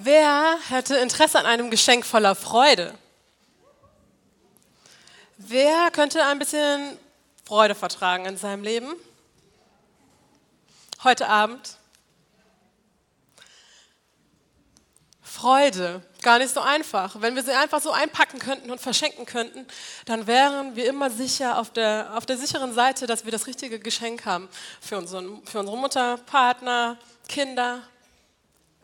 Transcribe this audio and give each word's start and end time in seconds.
Wer 0.00 0.56
hätte 0.68 0.96
Interesse 0.98 1.40
an 1.40 1.46
einem 1.46 1.70
Geschenk 1.72 2.06
voller 2.06 2.36
Freude? 2.36 2.94
Wer 5.38 5.90
könnte 5.90 6.24
ein 6.24 6.38
bisschen 6.38 6.96
Freude 7.44 7.74
vertragen 7.74 8.24
in 8.24 8.36
seinem 8.36 8.62
Leben? 8.62 8.94
Heute 11.02 11.28
Abend? 11.28 11.78
Freude, 15.20 16.00
gar 16.22 16.38
nicht 16.38 16.54
so 16.54 16.60
einfach. 16.60 17.20
Wenn 17.20 17.34
wir 17.34 17.42
sie 17.42 17.50
einfach 17.50 17.82
so 17.82 17.90
einpacken 17.90 18.38
könnten 18.38 18.70
und 18.70 18.80
verschenken 18.80 19.26
könnten, 19.26 19.66
dann 20.04 20.28
wären 20.28 20.76
wir 20.76 20.86
immer 20.88 21.10
sicher 21.10 21.58
auf 21.58 21.72
der, 21.72 22.12
auf 22.16 22.24
der 22.24 22.38
sicheren 22.38 22.72
Seite, 22.72 23.08
dass 23.08 23.24
wir 23.24 23.32
das 23.32 23.48
richtige 23.48 23.80
Geschenk 23.80 24.24
haben 24.26 24.48
für, 24.80 24.96
unseren, 24.96 25.44
für 25.44 25.58
unsere 25.58 25.76
Mutter, 25.76 26.18
Partner, 26.18 26.96
Kinder, 27.28 27.82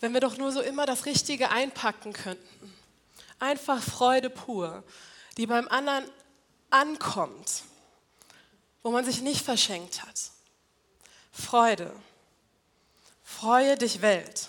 wenn 0.01 0.13
wir 0.13 0.21
doch 0.21 0.37
nur 0.37 0.53
so 0.53 0.61
immer 0.61 0.87
das 0.87 1.07
Richtige 1.07 1.51
einpacken 1.51 2.13
könnten. 2.13 2.75
Einfach 3.39 3.83
Freude 3.83 4.31
pur, 4.31 4.83
die 5.37 5.47
beim 5.47 5.69
anderen 5.69 6.05
ankommt, 6.71 7.63
wo 8.83 8.91
man 8.91 9.05
sich 9.05 9.23
nicht 9.23 9.45
verschenkt 9.45 10.03
hat. 10.03 10.21
Freude. 11.33 11.93
Freue 13.23 13.77
dich 13.77 14.03
Welt. 14.03 14.49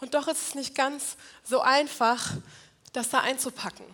Und 0.00 0.14
doch 0.14 0.28
ist 0.28 0.48
es 0.48 0.54
nicht 0.54 0.74
ganz 0.74 1.16
so 1.44 1.60
einfach, 1.60 2.32
das 2.92 3.10
da 3.10 3.20
einzupacken, 3.20 3.84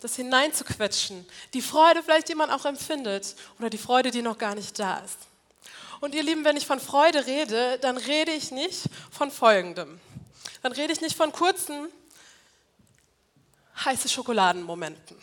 das 0.00 0.16
hineinzuquetschen. 0.16 1.26
Die 1.54 1.62
Freude 1.62 2.02
vielleicht, 2.02 2.28
die 2.28 2.34
man 2.34 2.50
auch 2.50 2.64
empfindet 2.64 3.36
oder 3.58 3.70
die 3.70 3.78
Freude, 3.78 4.10
die 4.10 4.22
noch 4.22 4.38
gar 4.38 4.54
nicht 4.54 4.78
da 4.78 4.98
ist. 4.98 5.18
Und 6.00 6.14
ihr 6.14 6.22
Lieben, 6.22 6.44
wenn 6.44 6.56
ich 6.56 6.66
von 6.66 6.80
Freude 6.80 7.26
rede, 7.26 7.78
dann 7.78 7.96
rede 7.96 8.32
ich 8.32 8.50
nicht 8.50 8.82
von 9.10 9.30
Folgendem 9.30 10.00
dann 10.62 10.72
rede 10.72 10.92
ich 10.92 11.00
nicht 11.00 11.16
von 11.16 11.32
kurzen, 11.32 11.88
heiße 13.84 14.08
Schokoladenmomenten. 14.08 15.16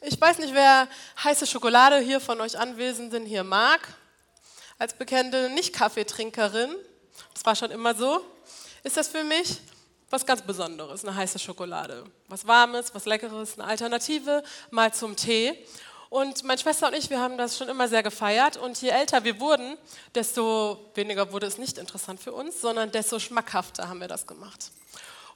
Ich 0.00 0.20
weiß 0.20 0.38
nicht, 0.38 0.54
wer 0.54 0.88
heiße 1.22 1.46
Schokolade 1.46 1.98
hier 2.00 2.20
von 2.20 2.40
euch 2.40 2.58
Anwesenden 2.58 3.24
hier 3.24 3.44
mag. 3.44 3.80
Als 4.78 4.94
bekannte 4.94 5.48
Nicht-Kaffeetrinkerin, 5.50 6.74
das 7.34 7.44
war 7.44 7.54
schon 7.54 7.70
immer 7.70 7.94
so, 7.94 8.24
ist 8.82 8.96
das 8.96 9.08
für 9.08 9.22
mich 9.22 9.60
was 10.10 10.26
ganz 10.26 10.42
Besonderes, 10.42 11.04
eine 11.04 11.14
heiße 11.14 11.38
Schokolade. 11.38 12.04
Was 12.28 12.46
Warmes, 12.46 12.94
was 12.94 13.06
Leckeres, 13.06 13.58
eine 13.58 13.68
Alternative 13.68 14.42
mal 14.70 14.92
zum 14.92 15.16
Tee. 15.16 15.56
Und 16.12 16.44
meine 16.44 16.60
Schwester 16.60 16.88
und 16.88 16.94
ich, 16.94 17.08
wir 17.08 17.20
haben 17.20 17.38
das 17.38 17.56
schon 17.56 17.70
immer 17.70 17.88
sehr 17.88 18.02
gefeiert. 18.02 18.58
Und 18.58 18.78
je 18.82 18.90
älter 18.90 19.24
wir 19.24 19.40
wurden, 19.40 19.78
desto 20.14 20.78
weniger 20.92 21.32
wurde 21.32 21.46
es 21.46 21.56
nicht 21.56 21.78
interessant 21.78 22.20
für 22.20 22.34
uns, 22.34 22.60
sondern 22.60 22.92
desto 22.92 23.18
schmackhafter 23.18 23.88
haben 23.88 23.98
wir 23.98 24.08
das 24.08 24.26
gemacht. 24.26 24.72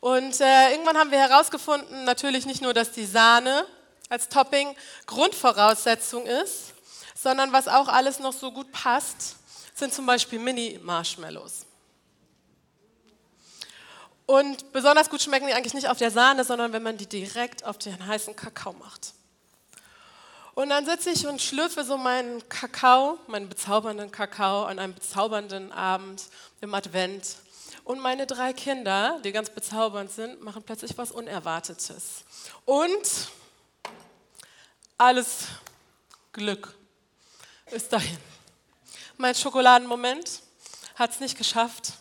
Und 0.00 0.38
äh, 0.38 0.72
irgendwann 0.72 0.98
haben 0.98 1.10
wir 1.10 1.18
herausgefunden, 1.18 2.04
natürlich 2.04 2.44
nicht 2.44 2.60
nur, 2.60 2.74
dass 2.74 2.92
die 2.92 3.06
Sahne 3.06 3.64
als 4.10 4.28
Topping 4.28 4.76
Grundvoraussetzung 5.06 6.26
ist, 6.26 6.74
sondern 7.14 7.54
was 7.54 7.68
auch 7.68 7.88
alles 7.88 8.18
noch 8.18 8.34
so 8.34 8.52
gut 8.52 8.70
passt, 8.70 9.36
sind 9.74 9.94
zum 9.94 10.04
Beispiel 10.04 10.38
Mini-Marshmallows. 10.38 11.64
Und 14.26 14.74
besonders 14.74 15.08
gut 15.08 15.22
schmecken 15.22 15.46
die 15.46 15.54
eigentlich 15.54 15.72
nicht 15.72 15.88
auf 15.88 15.96
der 15.96 16.10
Sahne, 16.10 16.44
sondern 16.44 16.74
wenn 16.74 16.82
man 16.82 16.98
die 16.98 17.06
direkt 17.06 17.64
auf 17.64 17.78
den 17.78 18.06
heißen 18.06 18.36
Kakao 18.36 18.74
macht. 18.74 19.15
Und 20.56 20.70
dann 20.70 20.86
sitze 20.86 21.10
ich 21.10 21.26
und 21.26 21.42
schlürfe 21.42 21.84
so 21.84 21.98
meinen 21.98 22.48
Kakao, 22.48 23.18
meinen 23.26 23.46
bezaubernden 23.46 24.10
Kakao 24.10 24.64
an 24.64 24.78
einem 24.78 24.94
bezaubernden 24.94 25.70
Abend 25.70 26.24
im 26.62 26.72
Advent. 26.72 27.36
Und 27.84 28.00
meine 28.00 28.26
drei 28.26 28.54
Kinder, 28.54 29.20
die 29.22 29.32
ganz 29.32 29.50
bezaubernd 29.50 30.10
sind, 30.10 30.42
machen 30.42 30.62
plötzlich 30.62 30.96
was 30.96 31.12
Unerwartetes. 31.12 32.24
Und 32.64 33.28
alles 34.96 35.44
Glück 36.32 36.74
ist 37.70 37.92
dahin. 37.92 38.16
Mein 39.18 39.34
Schokoladenmoment 39.34 40.40
hat 40.94 41.10
es 41.10 41.20
nicht 41.20 41.36
geschafft, 41.36 41.92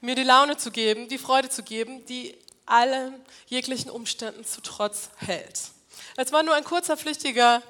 mir 0.00 0.14
die 0.14 0.22
Laune 0.22 0.56
zu 0.56 0.70
geben, 0.70 1.08
die 1.08 1.18
Freude 1.18 1.48
zu 1.48 1.64
geben, 1.64 2.06
die 2.06 2.38
allen 2.66 3.20
jeglichen 3.46 3.90
Umständen 3.90 4.44
zu 4.44 4.60
Trotz 4.60 5.10
hält. 5.16 5.60
Es 6.16 6.30
war 6.30 6.44
nur 6.44 6.54
ein 6.54 6.62
kurzer, 6.62 6.96
flüchtiger 6.96 7.64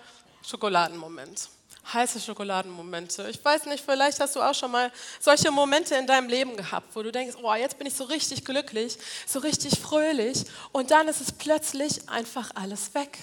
Schokoladenmoment. 0.46 1.48
Heiße 1.92 2.20
Schokoladenmomente. 2.20 3.28
Ich 3.30 3.44
weiß 3.44 3.66
nicht, 3.66 3.84
vielleicht 3.84 4.20
hast 4.20 4.36
du 4.36 4.42
auch 4.42 4.54
schon 4.54 4.70
mal 4.70 4.92
solche 5.20 5.50
Momente 5.50 5.94
in 5.96 6.06
deinem 6.06 6.28
Leben 6.28 6.56
gehabt, 6.56 6.94
wo 6.94 7.02
du 7.02 7.10
denkst, 7.10 7.36
oh, 7.42 7.54
jetzt 7.54 7.78
bin 7.78 7.86
ich 7.86 7.94
so 7.94 8.04
richtig 8.04 8.44
glücklich, 8.44 8.98
so 9.26 9.40
richtig 9.40 9.78
fröhlich 9.78 10.44
und 10.72 10.90
dann 10.90 11.08
ist 11.08 11.20
es 11.20 11.32
plötzlich 11.32 12.08
einfach 12.08 12.50
alles 12.54 12.94
weg. 12.94 13.18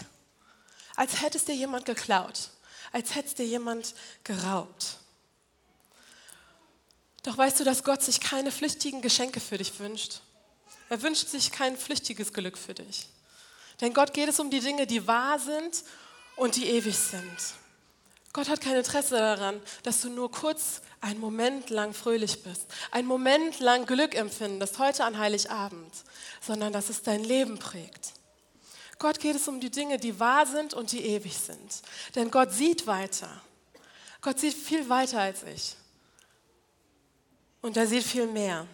Als 0.96 1.22
hätte 1.22 1.38
es 1.38 1.46
dir 1.46 1.56
jemand 1.56 1.86
geklaut, 1.86 2.50
als 2.92 3.16
hätte 3.16 3.28
es 3.30 3.36
dir 3.36 3.46
jemand 3.46 3.96
geraubt. 4.24 4.98
Doch 7.24 7.38
weißt 7.38 7.60
du, 7.62 7.64
dass 7.64 7.84
Gott 7.84 8.02
sich 8.02 8.20
keine 8.20 8.52
flüchtigen 8.52 9.02
Geschenke 9.02 9.40
für 9.40 9.58
dich 9.58 9.80
wünscht? 9.80 10.20
Er 10.90 11.02
wünscht 11.02 11.30
sich 11.30 11.52
kein 11.52 11.78
flüchtiges 11.78 12.34
Glück 12.34 12.58
für 12.58 12.74
dich. 12.74 13.08
Denn 13.82 13.94
Gott 13.94 14.14
geht 14.14 14.30
es 14.30 14.40
um 14.40 14.50
die 14.50 14.60
Dinge, 14.60 14.88
die 14.88 15.08
wahr 15.08 15.40
sind 15.40 15.84
und 16.36 16.56
die 16.56 16.70
ewig 16.70 16.98
sind. 16.98 17.38
Gott 18.34 18.50
hat 18.50 18.62
kein 18.62 18.76
Interesse 18.76 19.16
daran, 19.16 19.62
dass 19.84 20.02
du 20.02 20.10
nur 20.10 20.32
kurz 20.32 20.82
einen 21.02 21.20
Moment 21.20 21.70
lang 21.70 21.94
fröhlich 21.94 22.42
bist, 22.42 22.66
einen 22.90 23.08
Moment 23.08 23.60
lang 23.60 23.86
Glück 23.86 24.16
empfindest, 24.16 24.80
heute 24.80 25.04
an 25.04 25.20
Heiligabend, 25.20 25.94
sondern 26.42 26.74
dass 26.74 26.90
es 26.90 27.04
dein 27.04 27.24
Leben 27.24 27.60
prägt. 27.60 28.14
Gott 28.98 29.20
geht 29.20 29.36
es 29.36 29.48
um 29.48 29.60
die 29.60 29.70
Dinge, 29.70 29.98
die 29.98 30.20
wahr 30.20 30.46
sind 30.48 30.74
und 30.74 30.92
die 30.92 31.06
ewig 31.06 31.38
sind. 31.38 31.82
Denn 32.16 32.32
Gott 32.32 32.52
sieht 32.52 32.88
weiter. 32.88 33.30
Gott 34.22 34.40
sieht 34.40 34.54
viel 34.54 34.88
weiter 34.90 35.20
als 35.20 35.44
ich. 35.44 35.76
Und 37.62 37.78
er 37.78 37.86
sieht 37.86 38.04
viel 38.04 38.28
mehr. 38.28 38.66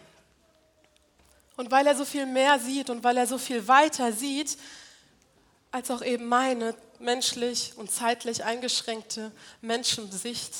Und 1.57 1.71
weil 1.71 1.87
er 1.87 1.95
so 1.95 2.05
viel 2.05 2.25
mehr 2.25 2.59
sieht 2.59 2.89
und 2.89 3.03
weil 3.03 3.17
er 3.17 3.27
so 3.27 3.37
viel 3.37 3.67
weiter 3.67 4.13
sieht, 4.13 4.57
als 5.71 5.91
auch 5.91 6.01
eben 6.01 6.25
meine 6.25 6.75
menschlich 6.99 7.73
und 7.75 7.91
zeitlich 7.91 8.43
eingeschränkte 8.43 9.31
Menschensicht 9.61 10.53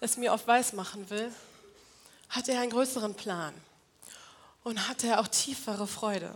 es 0.00 0.16
mir 0.16 0.32
oft 0.32 0.46
weiß 0.46 0.74
machen 0.74 1.08
will, 1.10 1.32
hat 2.28 2.48
er 2.48 2.60
einen 2.60 2.70
größeren 2.70 3.14
Plan 3.14 3.54
und 4.62 4.88
hat 4.88 5.04
er 5.04 5.20
auch 5.20 5.28
tiefere 5.28 5.86
Freude. 5.86 6.34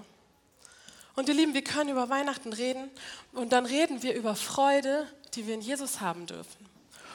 Und 1.17 1.29
ihr 1.29 1.35
Lieben, 1.35 1.55
wir 1.55 1.65
können 1.65 1.91
über 1.91 2.09
Weihnachten 2.09 2.53
reden 2.53 2.91
und 3.33 3.53
dann 3.53 3.67
reden 3.67 4.03
wir 4.03 4.15
über 4.15 4.37
Freude, 4.37 5.07
die 5.35 5.47
wir 5.47 5.55
in 5.55 5.61
Jesus 5.61 6.01
haben 6.01 6.27
dürfen. 6.27 6.69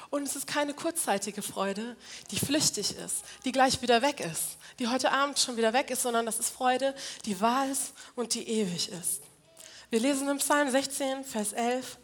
Und 0.10 0.24
es 0.24 0.36
ist 0.36 0.46
keine 0.46 0.74
kurzzeitige 0.74 1.42
Freude, 1.42 1.96
die 2.30 2.38
flüchtig 2.38 2.96
ist, 2.98 3.24
die 3.46 3.52
gleich 3.52 3.82
wieder 3.82 4.02
weg 4.02 4.20
ist, 4.20 4.58
die 4.78 4.88
heute 4.88 5.12
Abend 5.12 5.40
schon 5.40 5.58
wieder 5.58 5.74
weg 5.74 5.90
ist, 5.90 6.04
sondern 6.04 6.26
das 6.26 6.38
ist 6.38 6.50
Freude, 6.50 6.94
die 7.26 7.40
wahr 7.42 7.68
ist 7.68 7.94
und 8.16 8.36
die 8.36 8.48
ewig 8.48 8.90
ist. 8.90 9.22
Wir 9.94 10.00
lesen 10.00 10.28
im 10.28 10.40
Psalm 10.40 10.72
16, 10.72 11.24
Vers 11.24 11.54
11, 11.54 12.00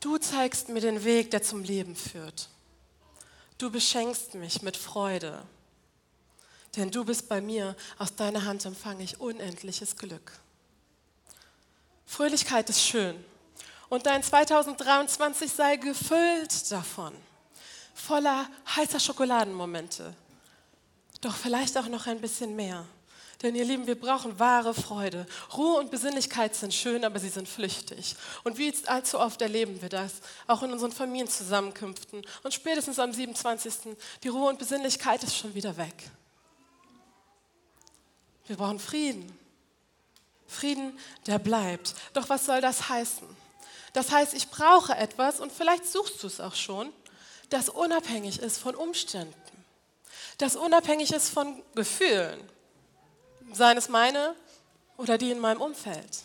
Du 0.00 0.18
zeigst 0.18 0.70
mir 0.70 0.80
den 0.80 1.04
Weg, 1.04 1.30
der 1.30 1.40
zum 1.40 1.62
Leben 1.62 1.94
führt. 1.94 2.48
Du 3.58 3.70
beschenkst 3.70 4.34
mich 4.34 4.60
mit 4.60 4.76
Freude, 4.76 5.40
denn 6.74 6.90
du 6.90 7.04
bist 7.04 7.28
bei 7.28 7.40
mir, 7.40 7.76
aus 7.96 8.16
deiner 8.16 8.44
Hand 8.44 8.64
empfange 8.64 9.04
ich 9.04 9.20
unendliches 9.20 9.94
Glück. 9.96 10.32
Fröhlichkeit 12.06 12.68
ist 12.68 12.82
schön 12.82 13.24
und 13.88 14.06
dein 14.06 14.24
2023 14.24 15.52
sei 15.52 15.76
gefüllt 15.76 16.72
davon, 16.72 17.14
voller 17.94 18.48
heißer 18.74 18.98
Schokoladenmomente, 18.98 20.12
doch 21.20 21.36
vielleicht 21.36 21.78
auch 21.78 21.86
noch 21.86 22.08
ein 22.08 22.20
bisschen 22.20 22.56
mehr. 22.56 22.84
Denn 23.44 23.54
ihr 23.54 23.64
Lieben, 23.66 23.86
wir 23.86 24.00
brauchen 24.00 24.38
wahre 24.38 24.72
Freude. 24.72 25.26
Ruhe 25.54 25.78
und 25.78 25.90
Besinnlichkeit 25.90 26.54
sind 26.54 26.72
schön, 26.72 27.04
aber 27.04 27.20
sie 27.20 27.28
sind 27.28 27.46
flüchtig. 27.46 28.16
Und 28.42 28.56
wie 28.56 28.72
allzu 28.86 29.20
oft 29.20 29.42
erleben 29.42 29.82
wir 29.82 29.90
das, 29.90 30.14
auch 30.46 30.62
in 30.62 30.72
unseren 30.72 30.92
Familienzusammenkünften. 30.92 32.24
Und 32.42 32.54
spätestens 32.54 32.98
am 32.98 33.12
27. 33.12 33.96
Die 34.22 34.28
Ruhe 34.28 34.48
und 34.48 34.58
Besinnlichkeit 34.58 35.22
ist 35.22 35.36
schon 35.36 35.54
wieder 35.54 35.76
weg. 35.76 35.94
Wir 38.46 38.56
brauchen 38.56 38.80
Frieden. 38.80 39.38
Frieden, 40.46 40.98
der 41.26 41.38
bleibt. 41.38 41.94
Doch 42.14 42.30
was 42.30 42.46
soll 42.46 42.62
das 42.62 42.88
heißen? 42.88 43.28
Das 43.92 44.10
heißt, 44.10 44.32
ich 44.32 44.48
brauche 44.48 44.96
etwas, 44.96 45.38
und 45.40 45.52
vielleicht 45.52 45.86
suchst 45.86 46.22
du 46.22 46.28
es 46.28 46.40
auch 46.40 46.54
schon, 46.54 46.90
das 47.50 47.68
unabhängig 47.68 48.38
ist 48.38 48.56
von 48.56 48.74
Umständen, 48.74 49.34
das 50.38 50.56
unabhängig 50.56 51.12
ist 51.12 51.28
von 51.28 51.62
Gefühlen, 51.74 52.40
Seien 53.54 53.78
es 53.78 53.88
meine 53.88 54.34
oder 54.96 55.18
die 55.18 55.30
in 55.30 55.38
meinem 55.38 55.60
Umfeld. 55.60 56.22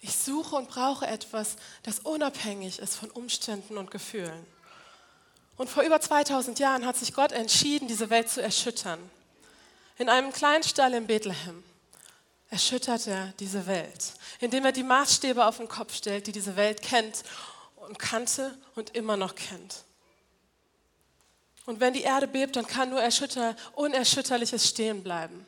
Ich 0.00 0.16
suche 0.16 0.54
und 0.54 0.68
brauche 0.68 1.06
etwas, 1.06 1.56
das 1.82 1.98
unabhängig 2.00 2.78
ist 2.78 2.94
von 2.94 3.10
Umständen 3.10 3.76
und 3.76 3.90
Gefühlen. 3.90 4.46
Und 5.56 5.68
vor 5.68 5.82
über 5.82 6.00
2000 6.00 6.58
Jahren 6.58 6.86
hat 6.86 6.96
sich 6.96 7.14
Gott 7.14 7.32
entschieden, 7.32 7.88
diese 7.88 8.10
Welt 8.10 8.28
zu 8.28 8.42
erschüttern. 8.42 8.98
In 9.98 10.08
einem 10.08 10.32
kleinen 10.32 10.62
Stall 10.62 10.94
in 10.94 11.06
Bethlehem 11.06 11.64
erschüttert 12.50 13.06
er 13.06 13.32
diese 13.40 13.66
Welt, 13.66 14.12
indem 14.40 14.64
er 14.64 14.72
die 14.72 14.82
Maßstäbe 14.82 15.44
auf 15.44 15.56
den 15.56 15.68
Kopf 15.68 15.94
stellt, 15.94 16.26
die 16.26 16.32
diese 16.32 16.56
Welt 16.56 16.82
kennt 16.82 17.24
und 17.76 17.98
kannte 17.98 18.56
und 18.74 18.94
immer 18.94 19.16
noch 19.16 19.34
kennt. 19.34 19.84
Und 21.66 21.80
wenn 21.80 21.92
die 21.92 22.02
Erde 22.02 22.28
bebt, 22.28 22.56
dann 22.56 22.66
kann 22.66 22.90
nur 22.90 23.02
erschütter, 23.02 23.56
Unerschütterliches 23.74 24.68
stehen 24.68 25.02
bleiben. 25.02 25.44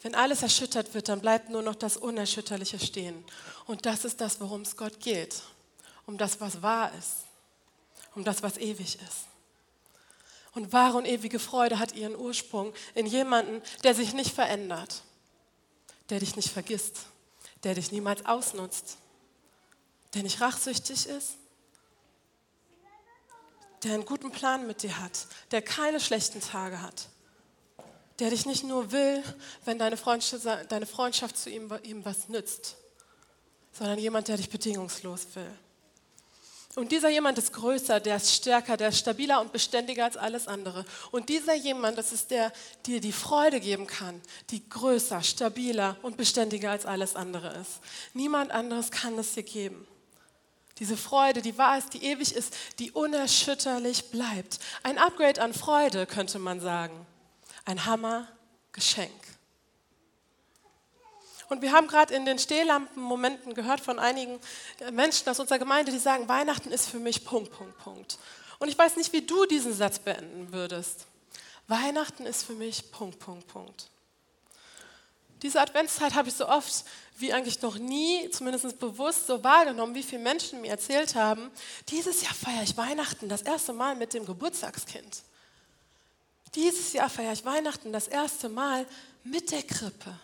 Wenn 0.00 0.14
alles 0.14 0.42
erschüttert 0.42 0.94
wird, 0.94 1.08
dann 1.08 1.20
bleibt 1.20 1.50
nur 1.50 1.62
noch 1.62 1.74
das 1.74 1.96
Unerschütterliche 1.96 2.78
stehen. 2.78 3.24
Und 3.66 3.84
das 3.84 4.04
ist 4.04 4.20
das, 4.20 4.40
worum 4.40 4.62
es 4.62 4.76
Gott 4.76 5.00
geht. 5.00 5.42
Um 6.06 6.16
das, 6.16 6.40
was 6.40 6.62
wahr 6.62 6.92
ist. 6.96 7.24
Um 8.14 8.24
das, 8.24 8.42
was 8.42 8.56
ewig 8.58 8.94
ist. 8.94 9.26
Und 10.54 10.72
wahre 10.72 10.96
und 10.98 11.06
ewige 11.06 11.40
Freude 11.40 11.78
hat 11.80 11.94
ihren 11.94 12.16
Ursprung 12.16 12.72
in 12.94 13.06
jemanden, 13.06 13.60
der 13.82 13.94
sich 13.94 14.14
nicht 14.14 14.32
verändert, 14.32 15.02
der 16.10 16.20
dich 16.20 16.36
nicht 16.36 16.48
vergisst, 16.48 17.06
der 17.64 17.74
dich 17.74 17.92
niemals 17.92 18.24
ausnutzt, 18.24 18.98
der 20.14 20.22
nicht 20.22 20.40
rachsüchtig 20.40 21.06
ist, 21.06 21.37
der 23.82 23.94
einen 23.94 24.04
guten 24.04 24.30
Plan 24.30 24.66
mit 24.66 24.82
dir 24.82 24.98
hat, 25.00 25.26
der 25.50 25.62
keine 25.62 26.00
schlechten 26.00 26.40
Tage 26.40 26.82
hat, 26.82 27.08
der 28.18 28.30
dich 28.30 28.46
nicht 28.46 28.64
nur 28.64 28.92
will, 28.92 29.22
wenn 29.64 29.78
deine 29.78 29.96
Freundschaft, 29.96 30.44
deine 30.68 30.86
Freundschaft 30.86 31.36
zu 31.36 31.50
ihm, 31.50 31.72
ihm 31.82 32.04
was 32.04 32.28
nützt, 32.28 32.76
sondern 33.72 33.98
jemand, 33.98 34.28
der 34.28 34.36
dich 34.36 34.50
bedingungslos 34.50 35.26
will. 35.34 35.50
Und 36.78 36.92
dieser 36.92 37.08
jemand 37.08 37.38
ist 37.38 37.52
größer, 37.52 37.98
der 37.98 38.16
ist 38.16 38.32
stärker, 38.32 38.76
der 38.76 38.90
ist 38.90 38.98
stabiler 38.98 39.40
und 39.40 39.52
beständiger 39.52 40.04
als 40.04 40.16
alles 40.16 40.46
andere. 40.46 40.84
Und 41.10 41.28
dieser 41.28 41.54
jemand, 41.54 41.98
das 41.98 42.12
ist 42.12 42.30
der, 42.30 42.50
der 42.50 42.94
dir 42.94 43.00
die 43.00 43.12
Freude 43.12 43.58
geben 43.58 43.88
kann, 43.88 44.20
die 44.50 44.68
größer, 44.68 45.22
stabiler 45.24 45.96
und 46.02 46.16
beständiger 46.16 46.70
als 46.70 46.86
alles 46.86 47.16
andere 47.16 47.56
ist. 47.60 47.80
Niemand 48.14 48.52
anderes 48.52 48.92
kann 48.92 49.18
es 49.18 49.34
dir 49.34 49.42
geben. 49.42 49.88
Diese 50.78 50.96
Freude, 50.96 51.42
die 51.42 51.58
wahr 51.58 51.78
ist, 51.78 51.94
die 51.94 52.04
ewig 52.04 52.34
ist, 52.34 52.54
die 52.78 52.92
unerschütterlich 52.92 54.10
bleibt. 54.10 54.58
Ein 54.82 54.98
Upgrade 54.98 55.42
an 55.42 55.52
Freude, 55.52 56.06
könnte 56.06 56.38
man 56.38 56.60
sagen. 56.60 57.06
Ein 57.64 57.84
Hammergeschenk. 57.84 59.10
Und 61.48 61.62
wir 61.62 61.72
haben 61.72 61.88
gerade 61.88 62.14
in 62.14 62.26
den 62.26 62.38
Stehlampen-Momenten 62.38 63.54
gehört 63.54 63.80
von 63.80 63.98
einigen 63.98 64.38
Menschen 64.92 65.28
aus 65.28 65.40
unserer 65.40 65.58
Gemeinde, 65.58 65.90
die 65.90 65.98
sagen, 65.98 66.28
Weihnachten 66.28 66.70
ist 66.70 66.88
für 66.88 66.98
mich 66.98 67.24
Punkt, 67.24 67.50
Punkt, 67.52 67.78
Punkt. 67.78 68.18
Und 68.58 68.68
ich 68.68 68.76
weiß 68.76 68.96
nicht, 68.96 69.12
wie 69.12 69.22
du 69.22 69.46
diesen 69.46 69.72
Satz 69.72 69.98
beenden 69.98 70.52
würdest. 70.52 71.06
Weihnachten 71.66 72.26
ist 72.26 72.44
für 72.44 72.52
mich 72.52 72.90
Punkt, 72.90 73.18
Punkt, 73.18 73.48
Punkt. 73.48 73.88
Diese 75.42 75.60
Adventszeit 75.60 76.14
habe 76.14 76.28
ich 76.28 76.34
so 76.34 76.48
oft 76.48 76.84
wie 77.18 77.32
eigentlich 77.32 77.62
noch 77.62 77.78
nie, 77.78 78.28
zumindest 78.30 78.78
bewusst 78.78 79.26
so 79.26 79.42
wahrgenommen, 79.42 79.94
wie 79.94 80.02
viele 80.02 80.22
Menschen 80.22 80.60
mir 80.60 80.70
erzählt 80.70 81.14
haben, 81.14 81.50
dieses 81.88 82.22
Jahr 82.22 82.34
feiere 82.34 82.62
ich 82.62 82.76
Weihnachten 82.76 83.28
das 83.28 83.42
erste 83.42 83.72
Mal 83.72 83.96
mit 83.96 84.14
dem 84.14 84.24
Geburtstagskind. 84.24 85.22
Dieses 86.54 86.92
Jahr 86.92 87.10
feiere 87.10 87.32
ich 87.32 87.44
Weihnachten 87.44 87.92
das 87.92 88.08
erste 88.08 88.48
Mal 88.48 88.86
mit 89.24 89.50
der 89.50 89.62
Krippe. 89.62 90.14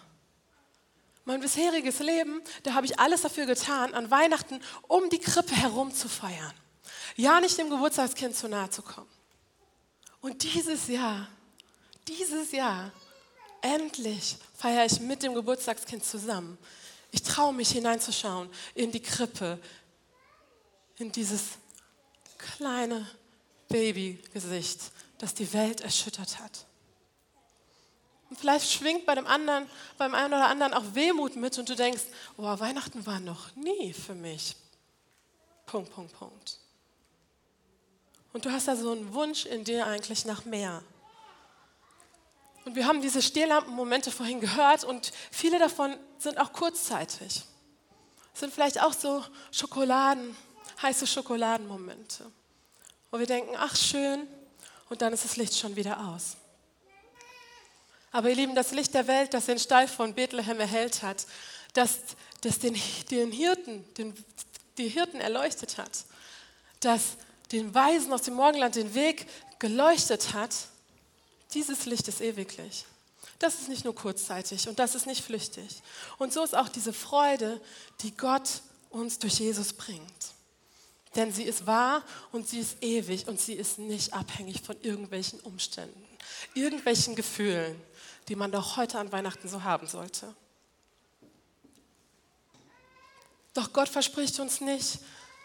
Mein 1.24 1.40
bisheriges 1.40 2.00
Leben, 2.00 2.42
da 2.64 2.74
habe 2.74 2.86
ich 2.86 2.98
alles 2.98 3.22
dafür 3.22 3.46
getan, 3.46 3.94
an 3.94 4.10
Weihnachten 4.10 4.60
um 4.88 5.08
die 5.10 5.18
Krippe 5.18 5.54
herum 5.54 5.94
zu 5.94 6.08
feiern. 6.08 6.52
Ja, 7.16 7.40
nicht 7.40 7.58
dem 7.58 7.70
Geburtstagskind 7.70 8.36
zu 8.36 8.48
nahe 8.48 8.70
zu 8.70 8.82
kommen. 8.82 9.08
Und 10.20 10.42
dieses 10.42 10.88
Jahr, 10.88 11.28
dieses 12.08 12.52
Jahr 12.52 12.90
endlich 13.64 14.36
feiere 14.56 14.84
ich 14.84 15.00
mit 15.00 15.22
dem 15.22 15.34
Geburtstagskind 15.34 16.04
zusammen. 16.04 16.58
Ich 17.10 17.22
traue 17.22 17.54
mich 17.54 17.70
hineinzuschauen 17.70 18.50
in 18.74 18.92
die 18.92 19.00
Krippe, 19.00 19.58
in 20.98 21.10
dieses 21.10 21.42
kleine 22.36 23.08
Babygesicht, 23.68 24.80
das 25.18 25.34
die 25.34 25.50
Welt 25.52 25.80
erschüttert 25.80 26.38
hat. 26.40 26.66
Und 28.28 28.38
vielleicht 28.38 28.70
schwingt 28.70 29.06
bei 29.06 29.14
dem 29.14 29.26
anderen, 29.26 29.66
beim 29.96 30.14
einen 30.14 30.34
oder 30.34 30.48
anderen 30.48 30.74
auch 30.74 30.94
Wehmut 30.94 31.36
mit 31.36 31.58
und 31.58 31.68
du 31.68 31.74
denkst, 31.74 32.02
oh, 32.36 32.42
Weihnachten 32.42 33.06
war 33.06 33.20
noch 33.20 33.54
nie 33.56 33.92
für 33.92 34.14
mich. 34.14 34.56
Punkt, 35.66 35.92
Punkt, 35.92 36.12
Punkt. 36.18 36.58
Und 38.32 38.44
du 38.44 38.50
hast 38.50 38.68
da 38.68 38.76
so 38.76 38.90
einen 38.90 39.14
Wunsch 39.14 39.46
in 39.46 39.64
dir 39.64 39.86
eigentlich 39.86 40.24
nach 40.24 40.44
mehr. 40.44 40.82
Und 42.64 42.76
wir 42.76 42.86
haben 42.86 43.02
diese 43.02 43.20
Stehlampenmomente 43.20 44.10
vorhin 44.10 44.40
gehört 44.40 44.84
und 44.84 45.12
viele 45.30 45.58
davon 45.58 45.96
sind 46.18 46.38
auch 46.38 46.52
kurzzeitig. 46.52 47.42
sind 48.32 48.52
vielleicht 48.52 48.80
auch 48.80 48.92
so 48.92 49.22
Schokoladen, 49.52 50.36
heiße 50.80 51.06
Schokoladenmomente, 51.06 52.30
wo 53.10 53.18
wir 53.18 53.26
denken, 53.26 53.54
ach 53.56 53.76
schön, 53.76 54.26
und 54.88 55.02
dann 55.02 55.12
ist 55.12 55.24
das 55.24 55.36
Licht 55.36 55.56
schon 55.56 55.76
wieder 55.76 55.98
aus. 56.08 56.36
Aber 58.12 58.28
ihr 58.28 58.36
Lieben, 58.36 58.54
das 58.54 58.70
Licht 58.70 58.94
der 58.94 59.06
Welt, 59.08 59.34
das 59.34 59.46
den 59.46 59.58
Stall 59.58 59.88
von 59.88 60.14
Bethlehem 60.14 60.60
erhellt 60.60 61.02
hat, 61.02 61.26
das, 61.72 61.98
das 62.42 62.60
den, 62.60 62.80
den 63.10 63.32
Hirten, 63.32 63.84
den, 63.94 64.14
die 64.78 64.88
Hirten 64.88 65.20
erleuchtet 65.20 65.78
hat, 65.78 66.04
das 66.80 67.16
den 67.52 67.74
Weisen 67.74 68.12
aus 68.12 68.22
dem 68.22 68.34
Morgenland 68.34 68.76
den 68.76 68.94
Weg 68.94 69.26
geleuchtet 69.58 70.32
hat, 70.32 70.54
dieses 71.54 71.86
Licht 71.86 72.08
ist 72.08 72.20
ewiglich. 72.20 72.84
Das 73.38 73.54
ist 73.54 73.68
nicht 73.68 73.84
nur 73.84 73.94
kurzzeitig 73.94 74.68
und 74.68 74.78
das 74.78 74.94
ist 74.94 75.06
nicht 75.06 75.24
flüchtig. 75.24 75.82
Und 76.18 76.32
so 76.32 76.42
ist 76.42 76.54
auch 76.54 76.68
diese 76.68 76.92
Freude, 76.92 77.60
die 78.02 78.16
Gott 78.16 78.62
uns 78.90 79.18
durch 79.18 79.34
Jesus 79.34 79.72
bringt. 79.72 80.34
Denn 81.16 81.32
sie 81.32 81.44
ist 81.44 81.66
wahr 81.66 82.02
und 82.32 82.48
sie 82.48 82.58
ist 82.58 82.82
ewig 82.82 83.28
und 83.28 83.40
sie 83.40 83.54
ist 83.54 83.78
nicht 83.78 84.12
abhängig 84.12 84.62
von 84.62 84.80
irgendwelchen 84.82 85.40
Umständen, 85.40 86.04
irgendwelchen 86.54 87.14
Gefühlen, 87.14 87.80
die 88.28 88.36
man 88.36 88.50
doch 88.50 88.76
heute 88.76 88.98
an 88.98 89.12
Weihnachten 89.12 89.48
so 89.48 89.62
haben 89.62 89.86
sollte. 89.86 90.34
Doch 93.52 93.72
Gott 93.72 93.88
verspricht 93.88 94.40
uns 94.40 94.60
nicht, 94.60 94.98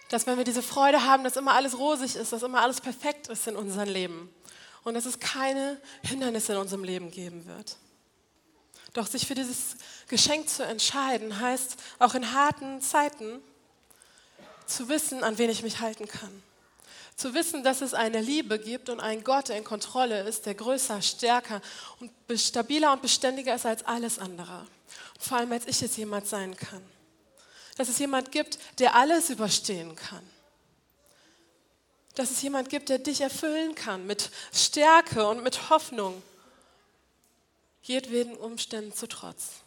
dass 0.09 0.25
wenn 0.25 0.37
wir 0.37 0.43
diese 0.43 0.63
Freude 0.63 1.05
haben, 1.05 1.23
dass 1.23 1.35
immer 1.35 1.53
alles 1.53 1.77
rosig 1.77 2.15
ist, 2.15 2.33
dass 2.33 2.41
immer 2.41 2.61
alles 2.61 2.81
perfekt 2.81 3.27
ist 3.27 3.45
in 3.47 3.55
unserem 3.55 3.89
Leben 3.89 4.33
und 4.83 4.93
dass 4.93 5.05
es 5.05 5.19
keine 5.19 5.79
Hindernisse 6.03 6.53
in 6.53 6.59
unserem 6.59 6.83
Leben 6.83 7.11
geben 7.11 7.45
wird. 7.45 7.77
Doch 8.93 9.07
sich 9.07 9.27
für 9.27 9.35
dieses 9.35 9.75
Geschenk 10.07 10.49
zu 10.49 10.63
entscheiden, 10.63 11.39
heißt 11.39 11.77
auch 11.99 12.15
in 12.15 12.33
harten 12.33 12.81
Zeiten 12.81 13.39
zu 14.65 14.89
wissen, 14.89 15.23
an 15.23 15.37
wen 15.37 15.49
ich 15.49 15.63
mich 15.63 15.79
halten 15.79 16.07
kann. 16.07 16.43
Zu 17.15 17.33
wissen, 17.33 17.63
dass 17.63 17.81
es 17.81 17.93
eine 17.93 18.21
Liebe 18.21 18.59
gibt 18.59 18.89
und 18.89 18.99
einen 18.99 19.23
Gott, 19.23 19.49
der 19.49 19.57
in 19.57 19.63
Kontrolle 19.63 20.23
ist, 20.23 20.45
der 20.45 20.55
größer, 20.55 21.01
stärker 21.01 21.61
und 21.99 22.11
stabiler 22.39 22.93
und 22.93 23.01
beständiger 23.01 23.53
ist 23.55 23.65
als 23.65 23.85
alles 23.85 24.19
andere. 24.19 24.65
Vor 25.19 25.37
allem, 25.37 25.51
als 25.51 25.67
ich 25.67 25.81
es 25.83 25.97
jemand 25.97 26.27
sein 26.27 26.55
kann. 26.55 26.81
Dass 27.75 27.89
es 27.89 27.99
jemand 27.99 28.31
gibt, 28.31 28.57
der 28.79 28.95
alles 28.95 29.29
überstehen 29.29 29.95
kann 29.95 30.23
dass 32.15 32.31
es 32.31 32.41
jemand 32.41 32.69
gibt, 32.69 32.89
der 32.89 32.99
dich 32.99 33.21
erfüllen 33.21 33.75
kann 33.75 34.05
mit 34.05 34.31
Stärke 34.53 35.27
und 35.27 35.43
mit 35.43 35.69
Hoffnung, 35.69 36.21
jedweden 37.81 38.35
Umständen 38.35 38.93
zu 38.93 39.07
trotz. 39.07 39.61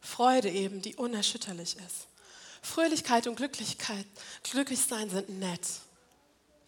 Freude 0.00 0.50
eben, 0.50 0.82
die 0.82 0.96
unerschütterlich 0.96 1.76
ist. 1.76 2.06
Fröhlichkeit 2.62 3.26
und 3.26 3.36
Glücklichkeit, 3.36 4.06
Glücklichsein 4.44 5.10
sind 5.10 5.28
nett. 5.28 5.66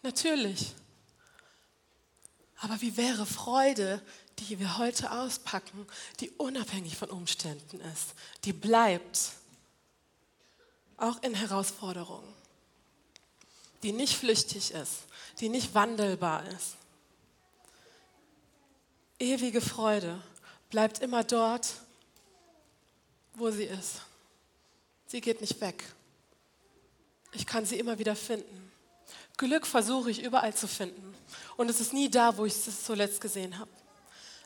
Natürlich. 0.03 0.73
Aber 2.57 2.81
wie 2.81 2.95
wäre 2.97 3.25
Freude, 3.25 4.01
die 4.39 4.59
wir 4.59 4.77
heute 4.77 5.11
auspacken, 5.11 5.87
die 6.19 6.29
unabhängig 6.31 6.97
von 6.97 7.09
Umständen 7.09 7.79
ist, 7.81 8.13
die 8.43 8.53
bleibt, 8.53 9.31
auch 10.97 11.21
in 11.23 11.33
Herausforderungen? 11.33 12.33
Die 13.85 13.91
nicht 13.91 14.15
flüchtig 14.15 14.71
ist, 14.71 15.03
die 15.39 15.47
nicht 15.47 15.75
wandelbar 15.75 16.43
ist. 16.47 16.75
Ewige 19.19 19.61
Freude 19.61 20.19
bleibt 20.71 21.03
immer 21.03 21.23
dort, 21.23 21.67
wo 23.35 23.51
sie 23.51 23.65
ist. 23.65 24.01
Sie 25.05 25.21
geht 25.21 25.39
nicht 25.39 25.61
weg. 25.61 25.83
Ich 27.33 27.45
kann 27.45 27.63
sie 27.67 27.77
immer 27.77 27.99
wieder 27.99 28.15
finden. 28.15 28.71
Glück 29.37 29.67
versuche 29.67 30.09
ich 30.09 30.23
überall 30.23 30.55
zu 30.55 30.67
finden. 30.67 31.15
Und 31.55 31.69
es 31.69 31.79
ist 31.79 31.93
nie 31.93 32.09
da, 32.09 32.35
wo 32.37 32.45
ich 32.45 32.53
es 32.53 32.85
zuletzt 32.85 33.21
gesehen 33.21 33.59
habe 33.59 33.69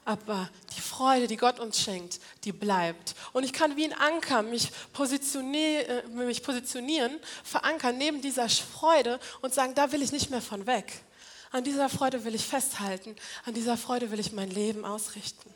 aber 0.10 0.50
die 0.76 0.82
Freude, 0.82 1.28
die 1.28 1.38
Gott 1.38 1.60
uns 1.60 1.80
schenkt, 1.80 2.20
die 2.44 2.52
bleibt. 2.52 3.14
Und 3.32 3.44
ich 3.44 3.54
kann 3.54 3.78
wie 3.78 3.86
ein 3.86 3.94
Anker 3.94 4.42
mich, 4.42 4.72
positionier, 4.92 5.88
äh, 5.88 6.08
mich 6.08 6.42
positionieren, 6.42 7.20
verankern 7.44 8.00
neben 8.00 8.20
dieser 8.20 8.50
Freude 8.50 9.20
und 9.44 9.54
sagen, 9.54 9.76
da 9.76 9.92
will 9.92 10.02
ich 10.02 10.12
nicht 10.12 10.32
mehr 10.32 10.42
von 10.42 10.66
weg. 10.66 11.04
An 11.52 11.64
dieser 11.64 11.90
Freude 11.90 12.26
will 12.26 12.34
ich 12.34 12.44
festhalten. 12.44 13.16
An 13.46 13.54
dieser 13.54 13.78
Freude 13.78 14.10
will 14.10 14.20
ich 14.20 14.32
mein 14.32 14.50
Leben 14.50 14.84
ausrichten. 14.84 15.54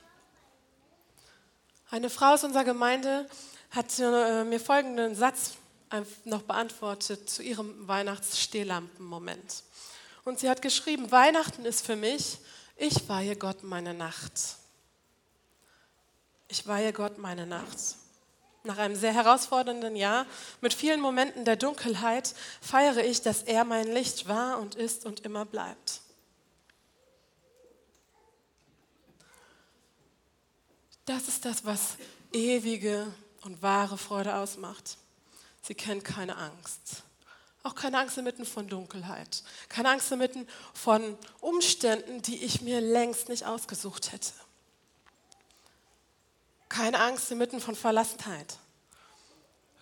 Eine 1.90 2.12
Frau 2.12 2.36
aus 2.36 2.44
unserer 2.44 2.64
Gemeinde 2.64 3.28
hat 3.72 3.98
äh, 3.98 4.44
mir 4.44 4.60
folgenden 4.60 5.16
Satz 5.16 5.54
noch 6.26 6.44
beantwortet 6.44 7.28
zu 7.28 7.42
ihrem 7.42 7.88
Weihnachtsstehlampenmoment. 7.88 9.64
Und 10.26 10.40
sie 10.40 10.48
hat 10.48 10.62
geschrieben, 10.62 11.12
Weihnachten 11.12 11.66
ist 11.66 11.84
für 11.84 11.96
mich, 11.96 12.38
ich 12.84 13.08
weihe 13.08 13.36
Gott 13.36 13.64
meine 13.64 13.94
Nacht. 13.94 14.58
Ich 16.50 16.68
weihe 16.68 16.92
Gott 16.92 17.18
meine 17.18 17.48
Nacht. 17.48 17.96
Nach 18.64 18.78
einem 18.78 18.96
sehr 18.96 19.14
herausfordernden 19.14 19.96
Jahr 19.96 20.26
mit 20.62 20.74
vielen 20.74 21.02
Momenten 21.02 21.46
der 21.46 21.56
Dunkelheit 21.56 22.34
feiere 22.62 23.04
ich, 23.04 23.22
dass 23.22 23.44
er 23.44 23.64
mein 23.64 23.88
Licht 23.88 24.28
war 24.28 24.60
und 24.60 24.76
ist 24.76 25.06
und 25.06 25.22
immer 25.22 25.46
bleibt. 25.46 26.02
Das 31.06 31.28
ist 31.28 31.44
das, 31.46 31.66
was 31.66 31.98
ewige 32.32 33.08
und 33.42 33.62
wahre 33.62 33.98
Freude 33.98 34.36
ausmacht. 34.36 34.98
Sie 35.62 35.76
kennt 35.76 36.04
keine 36.04 36.38
Angst. 36.38 37.04
Auch 37.64 37.76
keine 37.76 37.98
Angst 37.98 38.18
inmitten 38.18 38.46
von 38.46 38.68
Dunkelheit. 38.68 39.42
Keine 39.70 39.90
Angst 39.90 40.12
inmitten 40.12 40.48
von 40.74 41.18
Umständen, 41.40 42.22
die 42.22 42.44
ich 42.44 42.62
mir 42.62 42.82
längst 42.82 43.30
nicht 43.30 43.46
ausgesucht 43.46 44.12
hätte. 44.12 44.34
Keine 46.68 47.00
Angst 47.00 47.32
inmitten 47.32 47.62
von 47.62 47.76
Verlassenheit. 47.76 48.58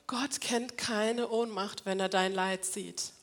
Gott 0.06 0.42
kennt 0.42 0.78
keine 0.78 1.30
Ohnmacht, 1.30 1.86
wenn 1.86 2.00
er 2.00 2.10
dein 2.10 2.34
Leid 2.34 2.66
sieht. 2.66 3.14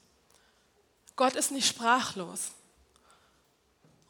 Gott 1.15 1.37
ist 1.37 1.53
nicht 1.53 1.69
sprachlos. 1.69 2.53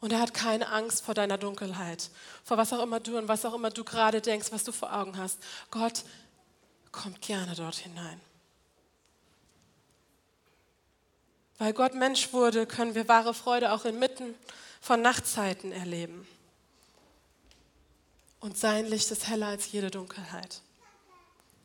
Und 0.01 0.13
er 0.13 0.21
hat 0.21 0.33
keine 0.33 0.69
Angst 0.69 1.03
vor 1.03 1.13
deiner 1.13 1.37
Dunkelheit, 1.37 2.09
vor 2.45 2.57
was 2.57 2.71
auch 2.71 2.81
immer 2.81 3.01
du 3.01 3.17
und 3.17 3.27
was 3.27 3.43
auch 3.45 3.53
immer 3.53 3.69
du 3.69 3.83
gerade 3.83 4.21
denkst, 4.21 4.51
was 4.51 4.63
du 4.63 4.71
vor 4.71 4.93
Augen 4.93 5.17
hast. 5.17 5.39
Gott 5.71 6.03
kommt 6.91 7.21
gerne 7.21 7.53
dort 7.53 7.75
hinein. 7.75 8.21
Weil 11.59 11.73
Gott 11.73 11.93
Mensch 11.93 12.33
wurde, 12.33 12.65
können 12.65 12.95
wir 12.95 13.07
wahre 13.07 13.33
Freude 13.33 13.73
auch 13.73 13.85
inmitten 13.85 14.33
von 14.81 15.01
Nachtzeiten 15.01 15.71
erleben. 15.73 16.25
Und 18.39 18.57
sein 18.57 18.85
Licht 18.85 19.11
ist 19.11 19.27
heller 19.27 19.47
als 19.47 19.71
jede 19.71 19.91
Dunkelheit. 19.91 20.61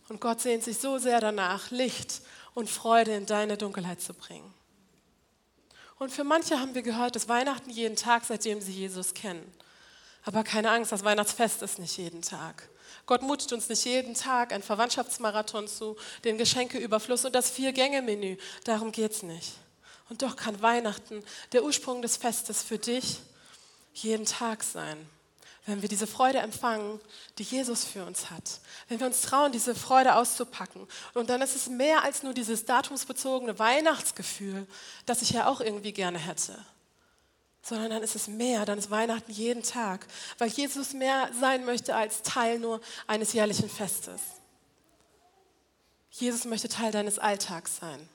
Und 0.09 0.21
Gott 0.21 0.41
sehnt 0.41 0.65
sich 0.65 0.79
so 0.79 0.99
sehr 0.99 1.21
danach, 1.21 1.71
Licht 1.71 2.21
und 2.55 2.69
Freude 2.69 3.15
in 3.15 3.27
deine 3.27 3.57
Dunkelheit 3.57 4.03
zu 4.03 4.13
bringen. 4.13 4.53
Und 5.99 6.11
für 6.11 6.25
manche 6.25 6.59
haben 6.59 6.75
wir 6.75 6.83
gehört, 6.83 7.15
dass 7.15 7.29
Weihnachten 7.29 7.71
jeden 7.71 7.97
Tag, 7.97 8.25
seitdem 8.25 8.61
sie 8.61 8.73
Jesus 8.73 9.15
kennen. 9.15 9.51
Aber 10.25 10.43
keine 10.43 10.71
Angst, 10.71 10.91
das 10.91 11.05
Weihnachtsfest 11.05 11.63
ist 11.63 11.79
nicht 11.79 11.97
jeden 11.97 12.23
Tag. 12.23 12.69
Gott 13.07 13.23
mutet 13.23 13.53
uns 13.53 13.69
nicht 13.69 13.85
jeden 13.85 14.15
Tag 14.15 14.53
ein 14.53 14.63
Verwandtschaftsmarathon 14.63 15.69
zu, 15.69 15.97
den 16.25 16.37
Geschenkeüberfluss 16.37 17.25
und 17.25 17.35
das 17.35 17.51
Vier-Gänge-Menü. 17.51 18.39
Darum 18.65 18.91
geht 18.91 19.13
es 19.13 19.23
nicht. 19.23 19.53
Und 20.09 20.23
doch 20.23 20.37
kann 20.37 20.61
Weihnachten, 20.61 21.25
der 21.53 21.65
Ursprung 21.65 22.03
des 22.03 22.17
Festes 22.17 22.63
für 22.63 22.79
dich, 22.79 23.21
jeden 23.95 24.27
Tag 24.27 24.63
sein 24.63 25.09
wenn 25.67 25.81
wir 25.81 25.89
diese 25.89 26.07
Freude 26.07 26.39
empfangen, 26.39 27.01
die 27.39 27.43
Jesus 27.43 27.85
für 27.85 28.05
uns 28.05 28.31
hat. 28.31 28.61
Wenn 28.89 29.01
wir 29.01 29.07
uns 29.07 29.23
trauen, 29.23 29.53
diese 29.53 29.75
Freude 29.75 30.17
auszupacken. 30.17 30.87
Und 31.15 31.31
dann 31.31 31.41
ist 31.41 31.57
es 31.57 31.69
mehr 31.69 32.05
als 32.05 32.23
nur 32.23 32.35
dieses 32.35 32.67
datumsbezogene 32.67 33.59
Weihnachtsgefühl, 33.59 34.67
das 35.07 35.23
ich 35.23 35.31
ja 35.31 35.47
auch 35.47 35.61
irgendwie 35.61 35.93
gerne 35.93 36.19
hätte. 36.19 36.59
Sondern 37.63 37.91
dann 37.91 38.03
ist 38.03 38.15
es 38.15 38.29
mehr, 38.29 38.67
dann 38.67 38.79
ist 38.79 38.91
Weihnachten 38.91 39.33
jeden 39.33 39.63
Tag, 39.63 40.07
weil 40.37 40.49
Jesus 40.49 40.93
mehr 40.93 41.31
sein 41.41 41.65
möchte 41.65 41.95
als 41.97 42.21
Teil 42.23 42.59
nur 42.59 42.83
eines 43.07 43.33
jährlichen 43.33 43.71
Festes. 43.71 44.21
Jesus 46.11 46.45
möchte 46.45 46.69
Teil 46.69 46.93
deines 46.93 47.19
Alltags 47.19 47.79
sein. 47.79 48.07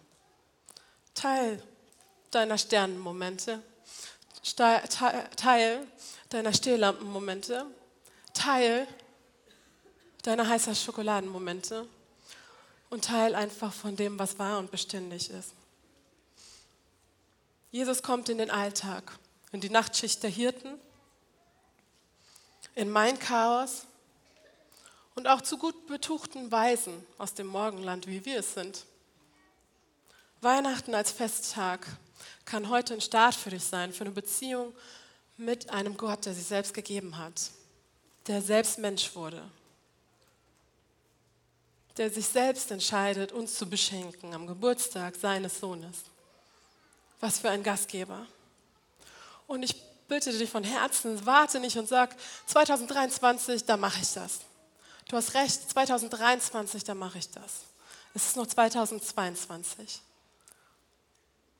Teil 1.15 1.61
deiner 2.31 2.57
Sternenmomente. 2.57 3.61
Teil 4.55 5.85
deiner 6.29 6.53
Stehlampenmomente, 6.53 7.65
Teil 8.33 8.87
deiner 10.23 10.47
heißer 10.47 10.75
Schokoladenmomente 10.75 11.87
und 12.89 13.05
Teil 13.05 13.35
einfach 13.35 13.73
von 13.73 13.95
dem, 13.95 14.17
was 14.17 14.39
wahr 14.39 14.59
und 14.59 14.71
beständig 14.71 15.29
ist. 15.29 15.53
Jesus 17.71 18.01
kommt 18.01 18.29
in 18.29 18.39
den 18.39 18.49
Alltag, 18.49 19.17
in 19.51 19.61
die 19.61 19.69
Nachtschicht 19.69 20.23
der 20.23 20.29
Hirten, 20.29 20.79
in 22.75 22.89
mein 22.89 23.19
Chaos 23.19 23.85
und 25.15 25.27
auch 25.27 25.41
zu 25.41 25.57
gut 25.57 25.87
betuchten 25.87 26.51
Weisen 26.51 27.05
aus 27.17 27.33
dem 27.33 27.47
Morgenland, 27.47 28.07
wie 28.07 28.25
wir 28.25 28.39
es 28.39 28.53
sind. 28.53 28.85
Weihnachten 30.41 30.95
als 30.95 31.11
Festtag 31.11 31.85
kann 32.45 32.69
heute 32.69 32.93
ein 32.93 33.01
Start 33.01 33.35
für 33.35 33.49
dich 33.49 33.63
sein, 33.63 33.93
für 33.93 34.03
eine 34.05 34.11
Beziehung 34.11 34.73
mit 35.37 35.69
einem 35.69 35.95
Gott, 35.95 36.25
der 36.25 36.33
sich 36.33 36.45
selbst 36.45 36.73
gegeben 36.73 37.17
hat, 37.17 37.51
der 38.27 38.41
selbst 38.41 38.77
Mensch 38.77 39.15
wurde, 39.15 39.41
der 41.97 42.09
sich 42.11 42.27
selbst 42.27 42.71
entscheidet, 42.71 43.31
uns 43.31 43.55
zu 43.55 43.69
beschenken 43.69 44.33
am 44.33 44.47
Geburtstag 44.47 45.15
seines 45.15 45.59
Sohnes. 45.59 45.97
Was 47.19 47.39
für 47.39 47.49
ein 47.49 47.63
Gastgeber. 47.63 48.25
Und 49.47 49.63
ich 49.63 49.75
bitte 50.07 50.37
dich 50.37 50.49
von 50.49 50.63
Herzen, 50.63 51.25
warte 51.25 51.59
nicht 51.59 51.77
und 51.77 51.87
sag, 51.87 52.15
2023, 52.47 53.65
da 53.65 53.77
mache 53.77 53.99
ich 54.01 54.13
das. 54.13 54.39
Du 55.07 55.15
hast 55.15 55.33
recht, 55.33 55.69
2023, 55.71 56.83
da 56.83 56.93
mache 56.93 57.17
ich 57.17 57.29
das. 57.29 57.63
Es 58.13 58.27
ist 58.27 58.35
noch 58.35 58.47
2022. 58.47 60.01